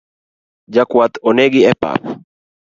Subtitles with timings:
[0.73, 2.01] Jakwath onegi epap